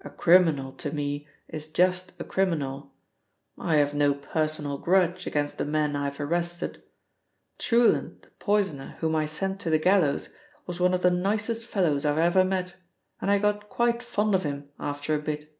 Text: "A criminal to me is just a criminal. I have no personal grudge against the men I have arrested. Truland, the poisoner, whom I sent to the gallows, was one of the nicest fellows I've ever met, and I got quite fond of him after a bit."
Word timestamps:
"A 0.00 0.10
criminal 0.10 0.72
to 0.72 0.90
me 0.90 1.28
is 1.46 1.68
just 1.68 2.10
a 2.18 2.24
criminal. 2.24 2.92
I 3.56 3.76
have 3.76 3.94
no 3.94 4.14
personal 4.14 4.78
grudge 4.78 5.28
against 5.28 5.58
the 5.58 5.64
men 5.64 5.94
I 5.94 6.06
have 6.06 6.18
arrested. 6.18 6.82
Truland, 7.56 8.22
the 8.22 8.30
poisoner, 8.40 8.96
whom 8.98 9.14
I 9.14 9.26
sent 9.26 9.60
to 9.60 9.70
the 9.70 9.78
gallows, 9.78 10.30
was 10.66 10.80
one 10.80 10.92
of 10.92 11.02
the 11.02 11.10
nicest 11.12 11.68
fellows 11.68 12.04
I've 12.04 12.18
ever 12.18 12.42
met, 12.42 12.74
and 13.20 13.30
I 13.30 13.38
got 13.38 13.68
quite 13.68 14.02
fond 14.02 14.34
of 14.34 14.42
him 14.42 14.68
after 14.80 15.14
a 15.14 15.20
bit." 15.22 15.56